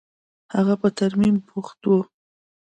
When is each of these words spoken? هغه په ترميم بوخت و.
هغه 0.53 0.73
په 0.81 0.87
ترميم 0.97 1.35
بوخت 1.47 1.79
و. 1.87 1.91